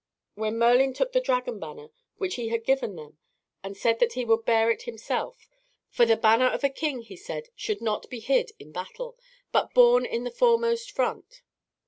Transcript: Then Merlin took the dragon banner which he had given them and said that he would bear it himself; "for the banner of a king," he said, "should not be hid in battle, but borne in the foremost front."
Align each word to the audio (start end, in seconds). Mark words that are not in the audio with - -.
Then 0.35 0.57
Merlin 0.57 0.93
took 0.95 1.11
the 1.11 1.21
dragon 1.21 1.59
banner 1.59 1.91
which 2.17 2.33
he 2.33 2.47
had 2.47 2.65
given 2.65 2.95
them 2.95 3.19
and 3.61 3.77
said 3.77 3.99
that 3.99 4.13
he 4.13 4.25
would 4.25 4.45
bear 4.45 4.71
it 4.71 4.81
himself; 4.81 5.47
"for 5.91 6.07
the 6.07 6.17
banner 6.17 6.47
of 6.47 6.63
a 6.63 6.69
king," 6.69 7.01
he 7.03 7.15
said, 7.15 7.49
"should 7.55 7.81
not 7.81 8.09
be 8.09 8.19
hid 8.19 8.49
in 8.57 8.71
battle, 8.71 9.15
but 9.51 9.75
borne 9.75 10.07
in 10.07 10.23
the 10.23 10.31
foremost 10.31 10.89
front." 10.89 11.43